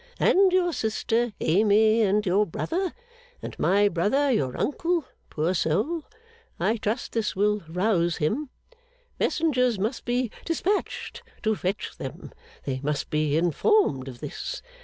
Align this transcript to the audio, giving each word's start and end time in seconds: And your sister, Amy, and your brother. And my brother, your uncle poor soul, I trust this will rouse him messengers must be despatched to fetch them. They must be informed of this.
And 0.19 0.51
your 0.51 0.73
sister, 0.73 1.31
Amy, 1.41 2.01
and 2.01 2.25
your 2.25 2.43
brother. 2.47 2.91
And 3.39 3.53
my 3.59 3.87
brother, 3.87 4.31
your 4.31 4.57
uncle 4.59 5.05
poor 5.29 5.53
soul, 5.53 6.05
I 6.59 6.77
trust 6.77 7.11
this 7.11 7.35
will 7.35 7.61
rouse 7.69 8.17
him 8.17 8.49
messengers 9.19 9.77
must 9.77 10.03
be 10.03 10.31
despatched 10.43 11.21
to 11.43 11.55
fetch 11.55 11.95
them. 11.99 12.31
They 12.65 12.79
must 12.81 13.11
be 13.11 13.37
informed 13.37 14.07
of 14.07 14.21
this. 14.21 14.63